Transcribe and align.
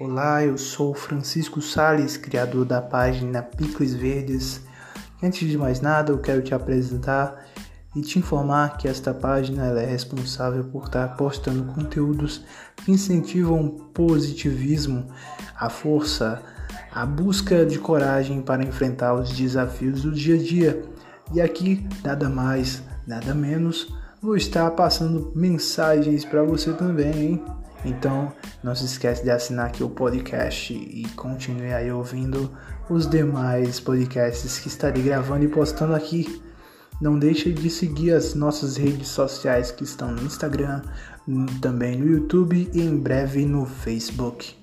Olá, 0.00 0.44
eu 0.44 0.56
sou 0.56 0.94
Francisco 0.94 1.60
Sales, 1.60 2.16
criador 2.16 2.64
da 2.64 2.80
página 2.80 3.42
Picles 3.42 3.94
Verdes. 3.94 4.60
Antes 5.20 5.50
de 5.50 5.58
mais 5.58 5.80
nada, 5.80 6.12
eu 6.12 6.18
quero 6.18 6.40
te 6.40 6.54
apresentar 6.54 7.44
e 7.96 8.00
te 8.00 8.16
informar 8.16 8.76
que 8.76 8.86
esta 8.86 9.12
página 9.12 9.64
é 9.76 9.84
responsável 9.84 10.62
por 10.62 10.84
estar 10.84 11.16
postando 11.16 11.64
conteúdos 11.72 12.44
que 12.76 12.92
incentivam 12.92 13.66
o 13.66 13.70
positivismo, 13.86 15.08
a 15.58 15.68
força, 15.68 16.44
a 16.92 17.04
busca 17.04 17.66
de 17.66 17.80
coragem 17.80 18.40
para 18.40 18.62
enfrentar 18.62 19.14
os 19.14 19.30
desafios 19.30 20.02
do 20.02 20.12
dia 20.12 20.36
a 20.36 20.38
dia. 20.38 20.82
E 21.34 21.40
aqui, 21.40 21.84
nada 22.04 22.28
mais, 22.28 22.84
nada 23.04 23.34
menos, 23.34 23.92
vou 24.22 24.36
estar 24.36 24.70
passando 24.70 25.32
mensagens 25.34 26.24
para 26.24 26.44
você 26.44 26.72
também, 26.72 27.20
hein? 27.20 27.44
Então, 27.88 28.32
não 28.62 28.74
se 28.74 28.84
esquece 28.84 29.22
de 29.22 29.30
assinar 29.30 29.66
aqui 29.66 29.82
o 29.82 29.88
podcast 29.88 30.74
e 30.74 31.08
continue 31.16 31.72
aí 31.72 31.90
ouvindo 31.90 32.50
os 32.90 33.08
demais 33.08 33.80
podcasts 33.80 34.58
que 34.58 34.68
estarei 34.68 35.02
gravando 35.02 35.44
e 35.44 35.48
postando 35.48 35.94
aqui. 35.94 36.42
Não 37.00 37.18
deixe 37.18 37.50
de 37.50 37.70
seguir 37.70 38.12
as 38.12 38.34
nossas 38.34 38.76
redes 38.76 39.08
sociais 39.08 39.70
que 39.70 39.84
estão 39.84 40.12
no 40.12 40.22
Instagram, 40.22 40.82
também 41.62 41.96
no 41.96 42.06
YouTube 42.06 42.68
e 42.74 42.80
em 42.80 42.98
breve 42.98 43.46
no 43.46 43.64
Facebook. 43.64 44.57